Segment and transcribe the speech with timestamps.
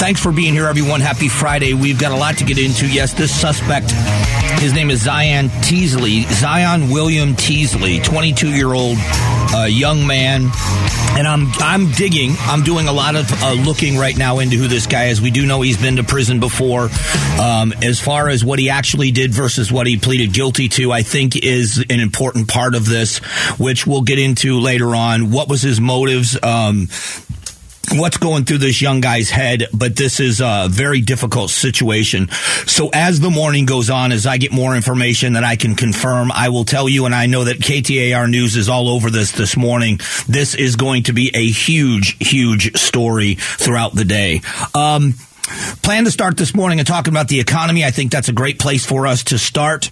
[0.00, 1.02] Thanks for being here, everyone.
[1.02, 1.74] Happy Friday.
[1.74, 2.88] We've got a lot to get into.
[2.88, 3.90] Yes, this suspect,
[4.58, 8.96] his name is Zion Teasley, Zion William Teasley, 22 year old
[9.54, 10.48] uh, young man.
[11.18, 12.32] And I'm I'm digging.
[12.40, 15.20] I'm doing a lot of uh, looking right now into who this guy is.
[15.20, 16.88] We do know he's been to prison before.
[17.38, 21.02] Um, as far as what he actually did versus what he pleaded guilty to, I
[21.02, 23.18] think is an important part of this,
[23.58, 25.30] which we'll get into later on.
[25.30, 26.42] What was his motives?
[26.42, 26.88] Um,
[27.92, 32.28] what's going through this young guy's head, but this is a very difficult situation.
[32.66, 36.30] So as the morning goes on, as I get more information that I can confirm,
[36.32, 39.56] I will tell you, and I know that KTAR News is all over this this
[39.56, 40.00] morning.
[40.28, 44.42] This is going to be a huge, huge story throughout the day.
[44.74, 45.14] Um,
[45.82, 47.84] plan to start this morning and talking about the economy.
[47.84, 49.90] I think that's a great place for us to start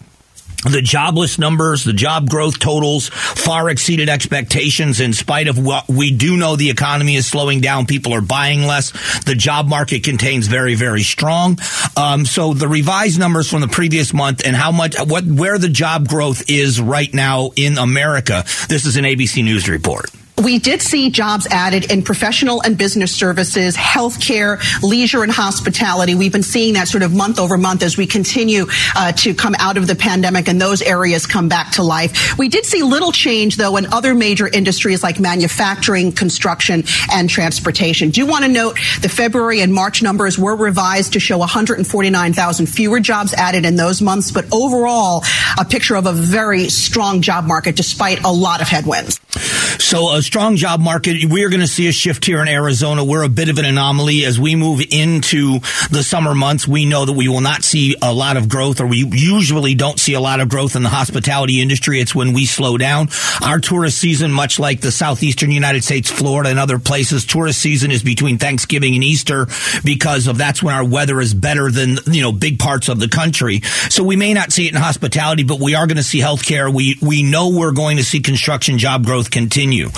[0.64, 6.10] the jobless numbers, the job growth totals far exceeded expectations in spite of what we
[6.10, 7.86] do know the economy is slowing down.
[7.86, 8.90] People are buying less.
[9.22, 11.58] The job market contains very, very strong.
[11.96, 15.68] Um, so the revised numbers from the previous month and how much, what, where the
[15.68, 18.44] job growth is right now in America.
[18.68, 20.10] This is an ABC News report.
[20.42, 26.14] We did see jobs added in professional and business services, healthcare, leisure, and hospitality.
[26.14, 29.56] We've been seeing that sort of month over month as we continue uh, to come
[29.58, 32.38] out of the pandemic and those areas come back to life.
[32.38, 38.10] We did see little change, though, in other major industries like manufacturing, construction, and transportation.
[38.10, 42.66] Do you want to note the February and March numbers were revised to show 149,000
[42.66, 45.24] fewer jobs added in those months, but overall,
[45.58, 49.20] a picture of a very strong job market despite a lot of headwinds.
[49.78, 51.24] So a strong job market.
[51.24, 53.02] We're going to see a shift here in Arizona.
[53.02, 56.68] We're a bit of an anomaly as we move into the summer months.
[56.68, 59.98] We know that we will not see a lot of growth or we usually don't
[59.98, 61.98] see a lot of growth in the hospitality industry.
[61.98, 63.08] It's when we slow down.
[63.42, 67.90] Our tourist season, much like the southeastern United States, Florida and other places, tourist season
[67.90, 69.46] is between Thanksgiving and Easter
[69.82, 73.08] because of that's when our weather is better than, you know, big parts of the
[73.08, 73.62] country.
[73.88, 76.70] So we may not see it in hospitality, but we are going to see healthcare.
[76.70, 79.88] We, we know we're going to see construction job growth continue.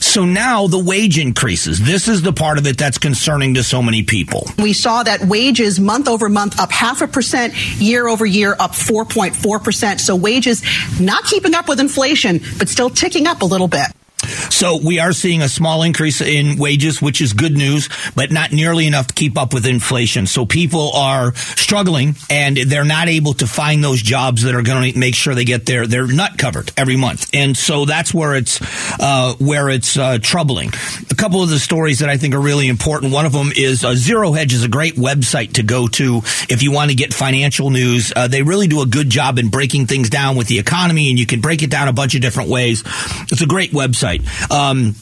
[0.00, 1.80] So now the wage increases.
[1.80, 4.46] This is the part of it that's concerning to so many people.
[4.58, 8.72] We saw that wages month over month up half a percent, year over year up
[8.72, 10.00] 4.4%.
[10.00, 10.62] So wages
[11.00, 13.86] not keeping up with inflation, but still ticking up a little bit.
[14.22, 18.52] So we are seeing a small increase in wages, which is good news, but not
[18.52, 20.26] nearly enough to keep up with inflation.
[20.26, 24.92] So people are struggling and they're not able to find those jobs that are going
[24.92, 27.30] to make sure they get their, their nut covered every month.
[27.32, 28.60] And so that's where it's,
[29.00, 30.72] uh, where it's, uh, troubling.
[31.10, 33.12] A couple of the stories that I think are really important.
[33.12, 36.18] One of them is uh, Zero Hedge is a great website to go to
[36.48, 38.12] if you want to get financial news.
[38.14, 41.18] Uh, they really do a good job in breaking things down with the economy and
[41.18, 42.82] you can break it down a bunch of different ways.
[43.30, 44.11] It's a great website.
[44.50, 44.94] Um,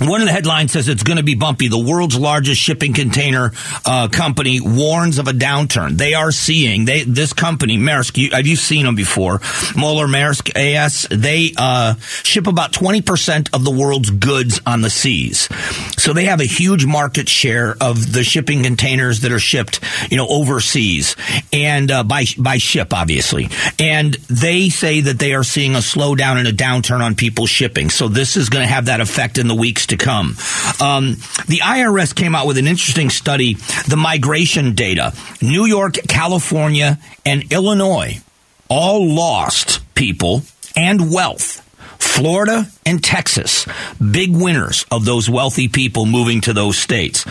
[0.00, 1.68] one of the headlines says it's going to be bumpy.
[1.68, 3.52] The world's largest shipping container
[3.84, 5.96] uh, company warns of a downturn.
[5.96, 8.16] They are seeing they this company Maersk.
[8.16, 9.40] You, have you seen them before?
[9.76, 11.06] Moller Maersk AS.
[11.10, 15.48] They uh, ship about twenty percent of the world's goods on the seas,
[15.96, 19.80] so they have a huge market share of the shipping containers that are shipped,
[20.10, 21.16] you know, overseas
[21.52, 23.48] and uh, by by ship, obviously.
[23.78, 27.90] And they say that they are seeing a slowdown and a downturn on people shipping.
[27.90, 30.36] So this is going to have that effect in the weeks to come.
[30.80, 31.16] Um,
[31.46, 33.54] the IRS came out with an interesting study,
[33.88, 35.12] the migration data.
[35.42, 38.20] New York, California, and Illinois
[38.68, 40.42] all lost people
[40.76, 41.64] and wealth.
[41.98, 43.66] Florida and Texas,
[43.98, 47.24] big winners of those wealthy people moving to those states.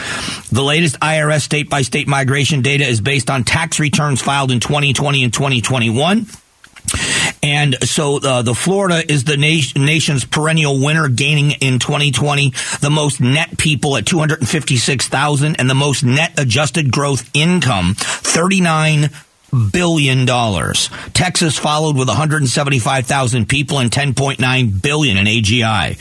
[0.49, 4.59] The latest IRS state by state migration data is based on tax returns filed in
[4.59, 6.27] 2020 and 2021.
[7.47, 12.49] And so uh, the Florida is the na- nation's perennial winner, gaining in 2020
[12.81, 19.09] the most net people at 256,000 and the most net adjusted gross income, 39
[19.71, 20.89] billion dollars.
[21.13, 25.97] Texas followed with 175,000 people and 10.9 billion in AGI.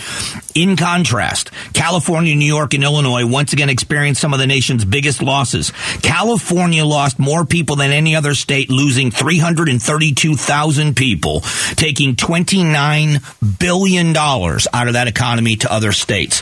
[0.54, 5.22] In contrast, California, New York, and Illinois once again experienced some of the nation's biggest
[5.22, 5.72] losses.
[6.02, 11.40] California lost more people than any other state, losing 332,000 people,
[11.76, 13.20] taking 29
[13.58, 16.40] billion dollars out of that economy to other states.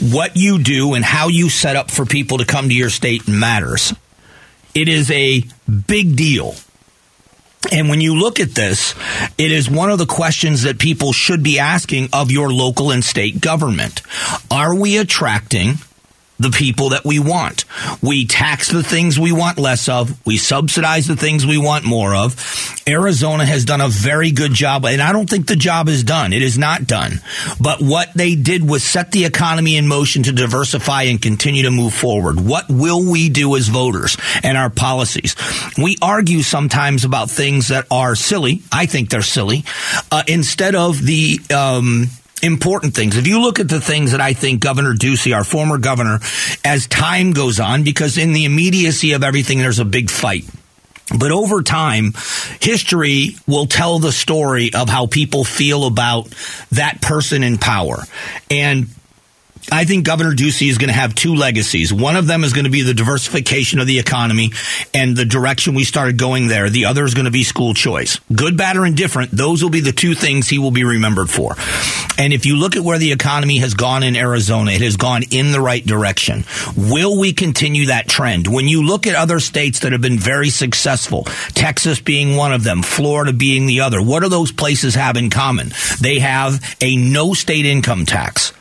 [0.00, 3.28] What you do and how you set up for people to come to your state
[3.28, 3.92] matters.
[4.74, 5.42] It is a
[5.86, 6.54] big deal.
[7.70, 8.94] And when you look at this,
[9.38, 13.04] it is one of the questions that people should be asking of your local and
[13.04, 14.02] state government.
[14.50, 15.74] Are we attracting
[16.42, 17.64] the people that we want.
[18.02, 20.24] We tax the things we want less of.
[20.26, 22.36] We subsidize the things we want more of.
[22.86, 26.32] Arizona has done a very good job, and I don't think the job is done.
[26.32, 27.20] It is not done.
[27.60, 31.70] But what they did was set the economy in motion to diversify and continue to
[31.70, 32.40] move forward.
[32.40, 35.36] What will we do as voters and our policies?
[35.78, 38.62] We argue sometimes about things that are silly.
[38.70, 39.64] I think they're silly.
[40.10, 42.08] Uh, instead of the um,
[42.42, 43.16] important things.
[43.16, 46.20] If you look at the things that I think Governor Ducey, our former governor,
[46.64, 50.44] as time goes on, because in the immediacy of everything, there's a big fight.
[51.18, 52.14] But over time,
[52.60, 56.28] history will tell the story of how people feel about
[56.72, 57.98] that person in power.
[58.50, 58.88] And
[59.70, 61.92] I think Governor Ducey is going to have two legacies.
[61.92, 64.50] One of them is going to be the diversification of the economy
[64.92, 66.68] and the direction we started going there.
[66.68, 68.18] The other is going to be school choice.
[68.34, 71.54] Good, bad, or indifferent, those will be the two things he will be remembered for.
[72.18, 75.22] And if you look at where the economy has gone in Arizona, it has gone
[75.30, 76.44] in the right direction.
[76.76, 78.48] Will we continue that trend?
[78.48, 81.24] When you look at other states that have been very successful,
[81.54, 85.30] Texas being one of them, Florida being the other, what do those places have in
[85.30, 85.70] common?
[86.00, 88.52] They have a no state income tax.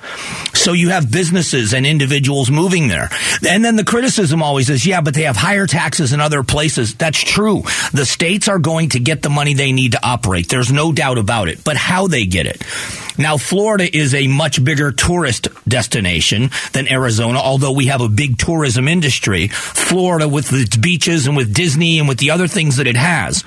[0.54, 3.10] So you have businesses and individuals moving there.
[3.48, 6.96] And then the criticism always is, yeah, but they have higher taxes in other places.
[6.96, 7.64] That's true.
[7.94, 10.50] The states are going to get the money they need to operate.
[10.50, 11.64] There's no doubt about it.
[11.64, 12.64] But how they get it.
[13.18, 18.38] Now, Florida is a much bigger tourist destination than Arizona, although we have a big
[18.38, 19.48] tourism industry.
[19.48, 23.44] Florida, with its beaches and with Disney and with the other things that it has,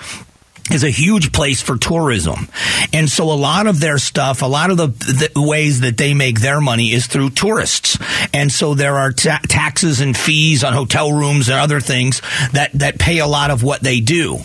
[0.71, 2.49] is a huge place for tourism.
[2.93, 4.87] And so a lot of their stuff, a lot of the,
[5.35, 7.99] the ways that they make their money is through tourists.
[8.33, 12.23] And so there are ta- taxes and fees on hotel rooms and other things
[12.53, 14.39] that, that pay a lot of what they do.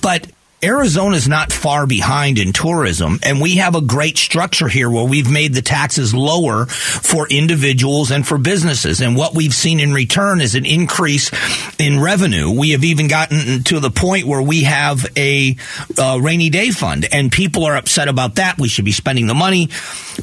[0.00, 0.26] But
[0.62, 5.04] Arizona is not far behind in tourism, and we have a great structure here where
[5.04, 9.00] we've made the taxes lower for individuals and for businesses.
[9.00, 11.30] And what we've seen in return is an increase
[11.78, 12.50] in revenue.
[12.50, 15.56] We have even gotten to the point where we have a
[15.96, 18.58] uh, rainy day fund, and people are upset about that.
[18.58, 19.68] We should be spending the money,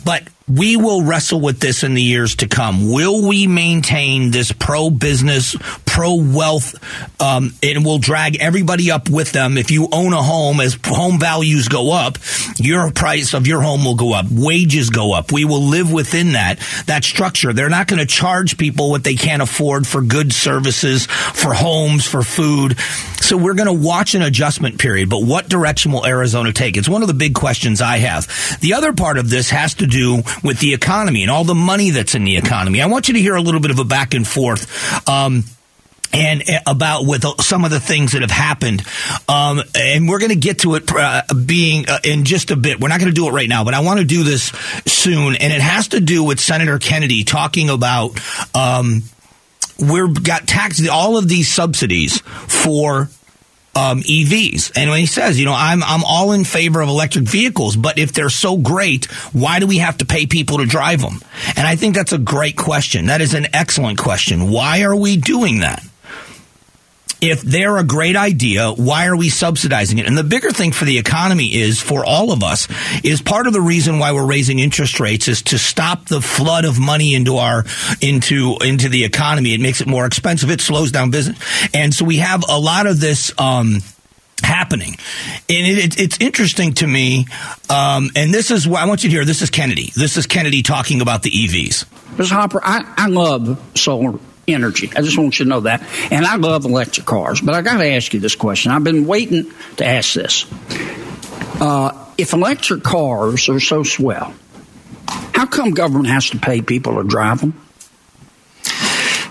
[0.04, 2.92] but we will wrestle with this in the years to come.
[2.92, 5.56] Will we maintain this pro business,
[5.86, 6.76] pro wealth,
[7.20, 9.58] um, and will drag everybody up with them?
[9.58, 12.20] If you own a home, as home values go up,
[12.58, 15.32] your price of your home will go up, wages go up.
[15.32, 17.52] We will live within that that structure.
[17.52, 22.06] They're not going to charge people what they can't afford for good services, for homes,
[22.06, 22.78] for food.
[23.26, 25.10] So we're going to watch an adjustment period.
[25.10, 26.78] But what direction will Arizona take?
[26.78, 28.28] It's one of the big questions I have.
[28.62, 31.92] The other part of this has to do with the economy and all the money
[31.92, 32.82] that's in the economy.
[32.82, 35.10] I want you to hear a little bit of a back and forth.
[35.10, 35.44] Um,
[36.14, 38.84] and uh, about with some of the things that have happened.
[39.28, 42.80] Um, and we're going to get to it uh, being uh, in just a bit.
[42.80, 44.46] We're not going to do it right now, but I want to do this
[44.86, 45.36] soon.
[45.36, 48.18] And it has to do with Senator Kennedy talking about,
[48.56, 49.04] um,
[49.78, 53.10] we've got tax, all of these subsidies for
[53.76, 54.72] um, EVs.
[54.76, 58.00] And when he says, you know, I'm I'm all in favor of electric vehicles, but
[58.00, 61.22] if they're so great, why do we have to pay people to drive them?
[61.56, 63.08] And I think that's a great question.
[63.08, 64.50] That is an excellent question.
[64.50, 65.84] Why are we doing that?
[67.26, 70.08] If they're a great idea, why are we subsidizing it?
[70.08, 72.68] And the bigger thing for the economy is for all of us
[73.04, 76.66] is part of the reason why we're raising interest rates is to stop the flood
[76.66, 77.66] of money into our
[78.02, 79.54] into into the economy.
[79.54, 80.50] It makes it more expensive.
[80.50, 81.40] It slows down business,
[81.74, 83.34] and so we have a lot of this.
[83.38, 83.82] Um,
[84.46, 84.96] happening.
[85.50, 87.28] And it, it, it's interesting to me.
[87.70, 89.26] Um, and this is what I want you to hear.
[89.26, 89.92] This is Kennedy.
[89.96, 91.86] This is Kennedy talking about the EVs.
[92.16, 92.32] Mr.
[92.32, 94.92] Hopper, I, I love solar energy.
[94.96, 95.84] I just want you to know that.
[96.12, 98.72] And I love electric cars, but I got to ask you this question.
[98.72, 100.46] I've been waiting to ask this.
[101.60, 104.34] Uh, if electric cars are so swell,
[105.08, 107.62] how come government has to pay people to drive them?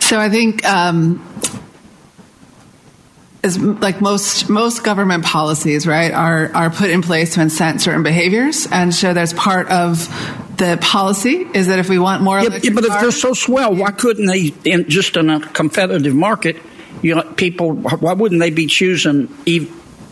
[0.00, 1.33] So I think um,
[3.44, 8.02] as like most most government policies, right, are are put in place to incent certain
[8.02, 10.08] behaviors, and so there's part of
[10.56, 13.74] the policy is that if we want more, yeah, yeah but if they're so swell,
[13.74, 16.56] why couldn't they, in, just in a competitive market,
[17.02, 19.28] you know, people, why wouldn't they be choosing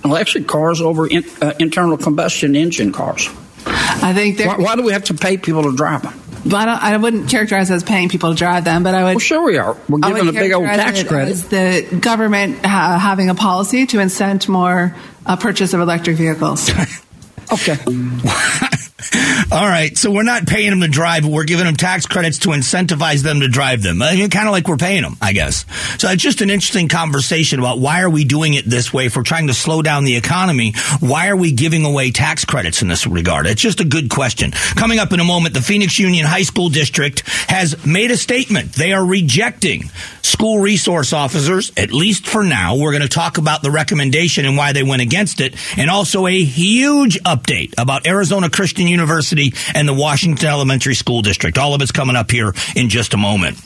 [0.04, 3.28] electric cars over in, uh, internal combustion engine cars?
[3.64, 6.21] I think why, why, do we have to pay people to drive them?
[6.44, 9.10] But I, I, wouldn't characterize as paying people to drive them, but I would.
[9.10, 9.76] Well, sure we are.
[9.88, 11.36] We're giving a big old tax credit.
[11.50, 16.70] the government uh, having a policy to incent more uh, purchase of electric vehicles.
[17.52, 17.76] okay.
[19.52, 22.38] All right, so we're not paying them to drive, but we're giving them tax credits
[22.40, 24.02] to incentivize them to drive them.
[24.02, 25.64] I mean, kind of like we're paying them, I guess.
[25.98, 29.06] So it's just an interesting conversation about why are we doing it this way?
[29.06, 32.82] If we're trying to slow down the economy, why are we giving away tax credits
[32.82, 33.46] in this regard?
[33.46, 34.52] It's just a good question.
[34.52, 38.72] Coming up in a moment, the Phoenix Union High School District has made a statement.
[38.72, 39.90] They are rejecting
[40.22, 42.76] school resource officers, at least for now.
[42.76, 46.26] We're going to talk about the recommendation and why they went against it, and also
[46.26, 51.58] a huge update about Arizona Christian University and the Washington Elementary School District.
[51.58, 53.58] All of it's coming up here in just a moment.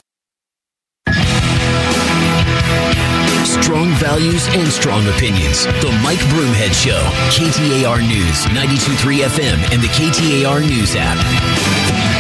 [3.63, 5.65] Strong values and strong opinions.
[5.65, 7.01] The Mike Broomhead Show.
[7.31, 12.16] KTAR News, 92.3 FM, and the KTAR News app.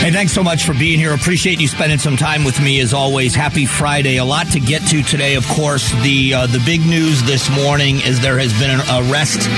[0.00, 1.12] Hey, thanks so much for being here.
[1.12, 3.34] Appreciate you spending some time with me as always.
[3.34, 4.18] Happy Friday.
[4.18, 5.90] A lot to get to today, of course.
[6.02, 9.48] The uh, the big news this morning is there has been an arrest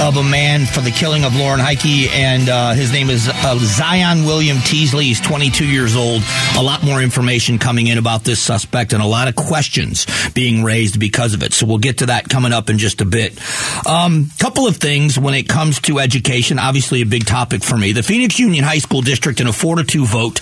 [0.00, 3.58] of a man for the killing of Lauren Heike, and uh, his name is uh,
[3.58, 5.06] Zion William Teasley.
[5.06, 6.22] He's 22 years old.
[6.56, 10.62] A lot more information coming in about this suspect, and a lot of questions being
[10.62, 11.52] raised because of it.
[11.52, 13.38] So we'll get to that coming up in just a bit.
[13.86, 16.58] Um, couple of things when it comes to education.
[16.58, 17.92] Obviously, a big topic for me.
[17.92, 20.40] The Phoenix Union High School District in a four to two vote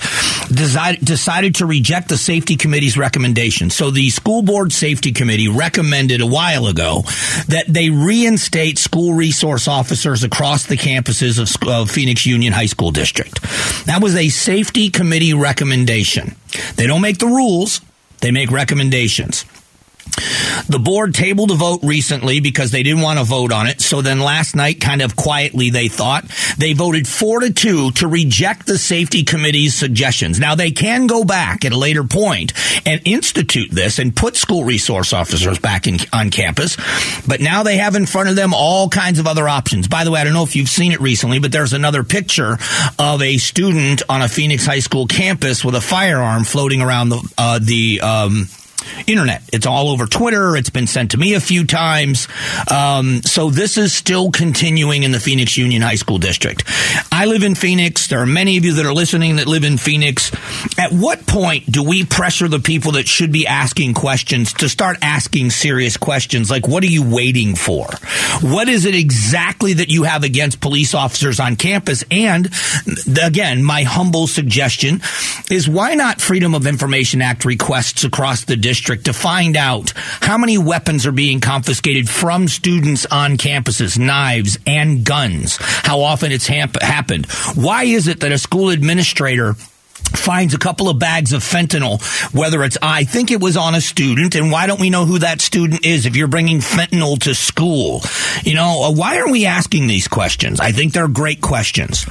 [0.53, 3.71] decided, decided to reject the safety committee's recommendation.
[3.71, 7.03] So the school board safety committee recommended a while ago
[7.49, 12.91] that they reinstate school resource officers across the campuses of, of Phoenix Union High School
[12.91, 13.41] District.
[13.87, 16.37] That was a safety committee recommendation.
[16.77, 17.81] They don't make the rules.
[18.21, 19.45] They make recommendations.
[20.69, 23.81] The board tabled a vote recently because they didn't want to vote on it.
[23.81, 26.25] So then last night, kind of quietly, they thought
[26.59, 30.39] they voted four to two to reject the safety committee's suggestions.
[30.39, 32.53] Now they can go back at a later point
[32.87, 36.77] and institute this and put school resource officers back in, on campus.
[37.27, 39.89] But now they have in front of them all kinds of other options.
[39.89, 42.59] By the way, I don't know if you've seen it recently, but there's another picture
[42.99, 47.35] of a student on a Phoenix High School campus with a firearm floating around the
[47.39, 48.49] uh, the um,
[49.11, 49.43] internet.
[49.53, 50.57] It's all over Twitter.
[50.57, 52.29] It's been sent to me a few times.
[52.71, 56.63] Um, so this is still continuing in the Phoenix Union High School District.
[57.21, 58.07] I live in Phoenix.
[58.07, 60.33] There are many of you that are listening that live in Phoenix.
[60.79, 64.97] At what point do we pressure the people that should be asking questions to start
[65.03, 66.51] asking serious questions?
[66.51, 67.89] Like, what are you waiting for?
[68.41, 72.07] What is it exactly that you have against police officers on campus?
[72.11, 72.49] And
[73.23, 75.03] again, my humble suggestion
[75.51, 79.05] is why not Freedom of Information Act requests across the district?
[79.05, 85.05] to find out how many weapons are being confiscated from students on campuses, knives and
[85.05, 86.47] guns, how often it's
[87.11, 87.27] happened.
[87.63, 89.55] Why is it that a school administrator
[90.17, 92.01] finds a couple of bags of fentanyl,
[92.35, 95.19] whether it's, I think it was on a student, and why don't we know who
[95.21, 98.03] that student is if you're bringing fentanyl to school?
[98.45, 100.61] You know, uh, why are we asking these questions?
[100.61, 102.05] I think they're great questions.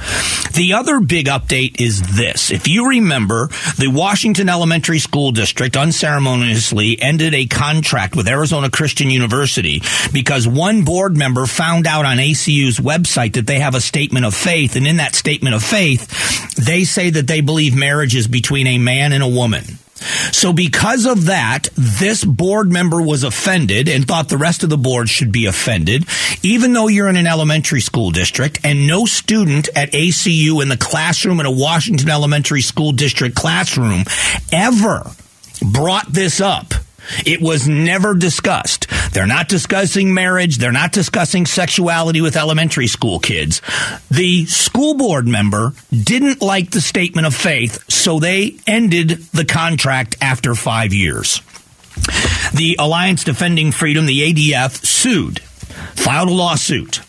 [0.54, 2.50] The other big update is this.
[2.50, 9.10] If you remember, the Washington Elementary School District unceremoniously ended a contract with Arizona Christian
[9.10, 14.24] University because one board member found out on ACU's website that they have a statement
[14.24, 18.14] of faith, and in that statement of faith, they say that they believe marriage marriage
[18.14, 19.64] is between a man and a woman.
[20.30, 24.78] So because of that, this board member was offended and thought the rest of the
[24.78, 26.06] board should be offended,
[26.44, 30.76] even though you're in an elementary school district and no student at ACU in the
[30.76, 34.04] classroom in a Washington elementary school district classroom
[34.52, 35.10] ever
[35.60, 36.72] brought this up.
[37.26, 38.86] It was never discussed.
[39.12, 40.58] They're not discussing marriage.
[40.58, 43.60] They're not discussing sexuality with elementary school kids.
[44.10, 50.16] The school board member didn't like the statement of faith, so they ended the contract
[50.20, 51.42] after five years.
[52.54, 57.00] The Alliance Defending Freedom, the ADF, sued, filed a lawsuit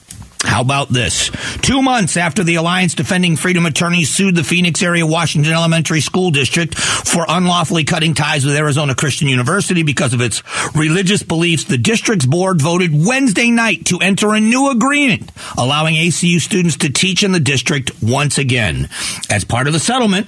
[0.52, 1.32] how about this?
[1.62, 6.30] Two months after the Alliance Defending Freedom attorneys sued the Phoenix area Washington Elementary School
[6.30, 10.44] District for unlawfully cutting ties with Arizona Christian University because of its
[10.76, 16.42] religious beliefs, the district's board voted Wednesday night to enter a new agreement allowing ACU
[16.42, 18.90] students to teach in the district once again.
[19.30, 20.28] As part of the settlement,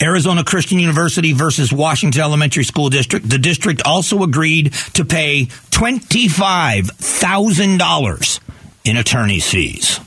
[0.00, 3.28] Arizona Christian University versus Washington Elementary School District.
[3.28, 8.40] The district also agreed to pay $25,000
[8.84, 10.00] in attorney's fees.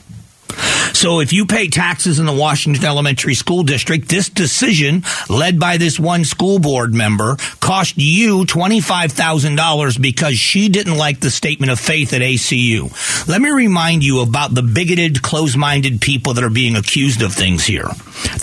[0.92, 5.76] So if you pay taxes in the Washington Elementary School District, this decision, led by
[5.76, 11.80] this one school board member, cost you $25,000 because she didn't like the statement of
[11.80, 13.26] faith at ACU.
[13.26, 17.64] Let me remind you about the bigoted, close-minded people that are being accused of things
[17.64, 17.88] here.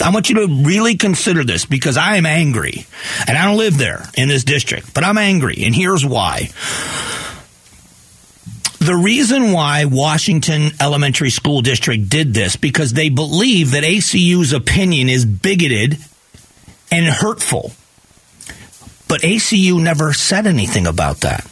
[0.03, 2.86] I want you to really consider this because I am angry.
[3.27, 5.63] And I don't live there in this district, but I'm angry.
[5.63, 6.50] And here's why
[8.89, 15.10] The reason why Washington Elementary School District did this because they believe that ACU's opinion
[15.10, 16.00] is bigoted
[16.91, 17.72] and hurtful.
[19.08, 21.43] But ACU never said anything about that.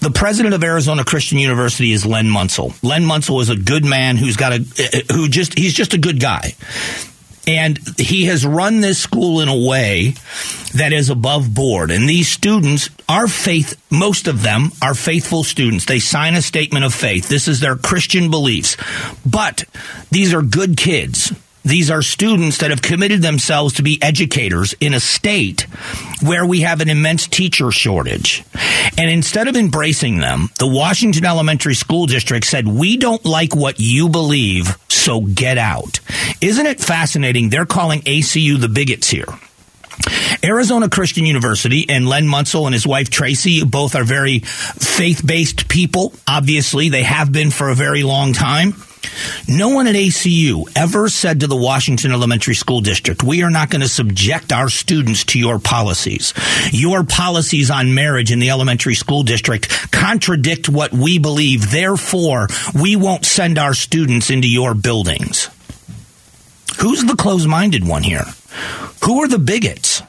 [0.00, 2.72] The president of Arizona Christian University is Len Munsil.
[2.82, 6.18] Len Munsil is a good man who's got a who just he's just a good
[6.18, 6.54] guy.
[7.46, 10.14] And he has run this school in a way
[10.74, 11.90] that is above board.
[11.90, 15.84] And these students are faith, most of them are faithful students.
[15.84, 17.28] They sign a statement of faith.
[17.28, 18.76] This is their Christian beliefs.
[19.26, 19.64] But
[20.10, 21.32] these are good kids.
[21.64, 25.62] These are students that have committed themselves to be educators in a state
[26.20, 28.42] where we have an immense teacher shortage.
[28.98, 33.78] And instead of embracing them, the Washington Elementary School District said, We don't like what
[33.78, 36.00] you believe, so get out.
[36.40, 37.48] Isn't it fascinating?
[37.48, 39.26] They're calling ACU the bigots here.
[40.42, 45.68] Arizona Christian University and Len Munsil and his wife Tracy both are very faith based
[45.68, 46.12] people.
[46.26, 48.74] Obviously, they have been for a very long time.
[49.48, 53.70] No one at ACU ever said to the Washington Elementary School District, we are not
[53.70, 56.32] going to subject our students to your policies.
[56.70, 61.70] Your policies on marriage in the elementary school district contradict what we believe.
[61.70, 65.48] Therefore, we won't send our students into your buildings.
[66.80, 68.24] Who's the closed minded one here?
[69.04, 70.02] Who are the bigots?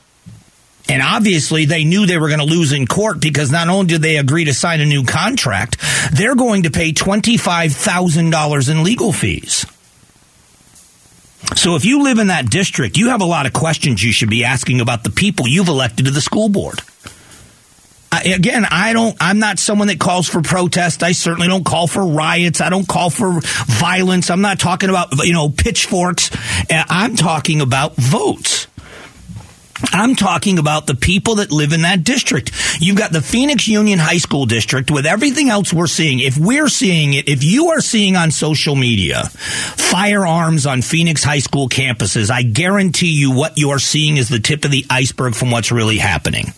[0.93, 4.03] And obviously, they knew they were going to lose in court because not only did
[4.03, 5.77] they agree to sign a new contract,
[6.13, 9.65] they're going to pay $25,000 in legal fees.
[11.55, 14.29] So if you live in that district, you have a lot of questions you should
[14.29, 16.79] be asking about the people you've elected to the school board.
[18.11, 21.01] I, again, I don't, I'm not someone that calls for protest.
[21.01, 22.61] I certainly don't call for riots.
[22.61, 24.29] I don't call for violence.
[24.29, 26.29] I'm not talking about, you know, pitchforks.
[26.69, 28.67] Uh, I'm talking about votes.
[29.91, 32.51] I'm talking about the people that live in that district.
[32.79, 36.19] You've got the Phoenix Union High School District with everything else we're seeing.
[36.19, 41.39] If we're seeing it, if you are seeing on social media firearms on Phoenix high
[41.39, 45.51] school campuses, I guarantee you what you're seeing is the tip of the iceberg from
[45.51, 46.53] what's really happening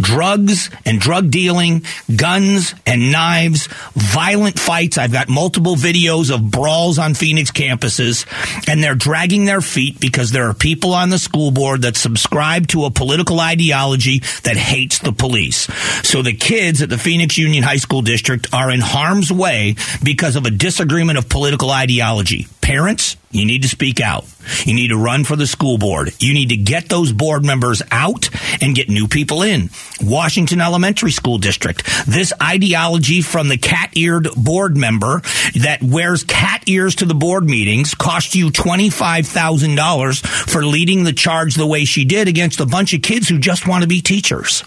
[0.00, 4.98] drugs and drug dealing, guns and knives, violent fights.
[4.98, 8.26] I've got multiple videos of brawls on Phoenix campuses,
[8.68, 12.66] and they're dragging their feet because there are people on the school board that subscribe
[12.68, 15.68] to a political ideology that hates the police.
[16.06, 20.36] So the kids at the Phoenix Union High School District are in harm's way because
[20.36, 22.46] of a disagreement of political ideology.
[22.60, 24.24] Parents, you need to speak out.
[24.64, 26.12] You need to run for the school board.
[26.20, 28.28] You need to get those board members out
[28.62, 29.70] and get new people in.
[30.00, 31.84] Washington Elementary School District.
[32.06, 35.20] This ideology from the cat eared board member
[35.60, 41.54] that wears cat ears to the board meetings cost you $25,000 for leading the charge
[41.54, 44.62] the way she did against a bunch of kids who just want to be teachers.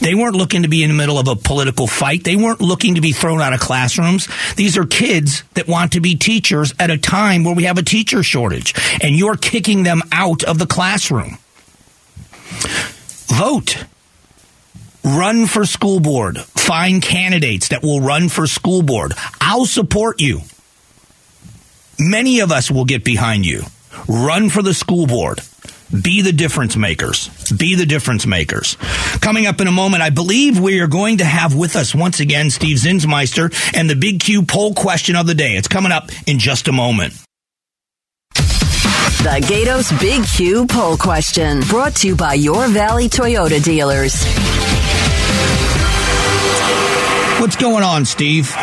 [0.00, 2.24] They weren't looking to be in the middle of a political fight.
[2.24, 4.28] They weren't looking to be thrown out of classrooms.
[4.56, 7.82] These are kids that want to be teachers at a time where we have a
[7.82, 11.38] teacher shortage, and you're kicking them out of the classroom.
[13.28, 13.84] Vote.
[15.04, 16.38] Run for school board.
[16.38, 19.12] Find candidates that will run for school board.
[19.40, 20.40] I'll support you.
[21.98, 23.62] Many of us will get behind you.
[24.08, 25.40] Run for the school board.
[25.90, 27.30] Be the difference makers.
[27.56, 28.76] Be the difference makers.
[29.20, 32.20] Coming up in a moment, I believe we are going to have with us once
[32.20, 35.56] again Steve Zinsmeister and the Big Q poll question of the day.
[35.56, 37.14] It's coming up in just a moment.
[38.34, 44.22] The Gatos Big Q poll question brought to you by your Valley Toyota dealers.
[47.40, 48.54] What's going on, Steve?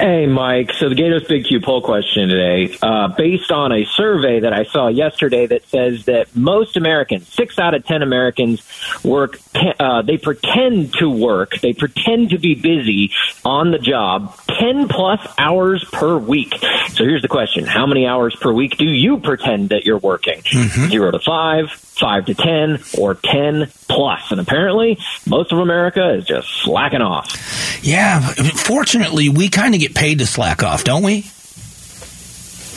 [0.00, 0.72] Hey, Mike.
[0.72, 4.64] So the Gators Big Q poll question today, uh, based on a survey that I
[4.64, 8.62] saw yesterday that says that most Americans, six out of ten Americans,
[9.04, 9.38] work.
[9.78, 11.60] Uh, they pretend to work.
[11.60, 13.12] They pretend to be busy
[13.44, 16.54] on the job, ten plus hours per week.
[16.92, 20.40] So here's the question: How many hours per week do you pretend that you're working?
[20.40, 20.86] Mm-hmm.
[20.88, 24.30] Zero to five, five to 10 or 10 plus.
[24.30, 27.80] And apparently most of America is just slacking off.
[27.82, 28.20] Yeah.
[28.20, 31.26] Fortunately, we kind of get paid to slack off, don't we?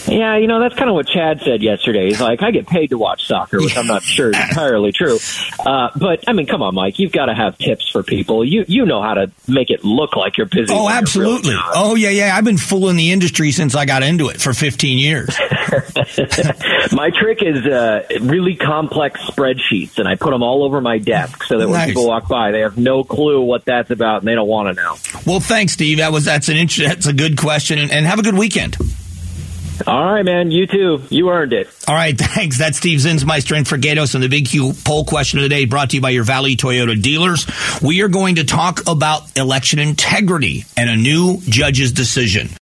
[0.08, 2.08] Yeah, you know, that's kind of what Chad said yesterday.
[2.08, 5.18] He's like, I get paid to watch soccer, which I'm not sure is entirely true.
[5.60, 7.00] Uh, but, I mean, come on, Mike.
[7.00, 8.44] You've got to have tips for people.
[8.44, 10.74] You you know how to make it look like you're busy.
[10.74, 11.52] Oh, absolutely.
[11.52, 12.36] Really oh, yeah, yeah.
[12.36, 15.38] I've been fooling the industry since I got into it for 15 years.
[16.92, 21.44] my trick is uh, really complex spreadsheets, and I put them all over my desk
[21.44, 21.88] so that when nice.
[21.88, 24.82] people walk by, they have no clue what that's about, and they don't want to
[24.82, 24.96] know.
[25.26, 25.98] Well, thanks, Steve.
[25.98, 28.78] That was that's an that's a good question, and, and have a good weekend.
[29.88, 30.52] All right, man.
[30.52, 31.02] You too.
[31.10, 31.70] You earned it.
[31.88, 32.58] All right, thanks.
[32.58, 35.66] That's Steve Zinsmeister in for Gatos and the Big Q poll question of the day
[35.66, 37.46] brought to you by your Valley Toyota dealers.
[37.82, 42.50] We are going to talk about election integrity and a new judge's decision.